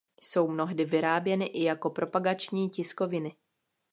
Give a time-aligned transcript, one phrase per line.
[0.21, 3.35] Jsou mnohdy vyráběny i jako propagační tiskoviny.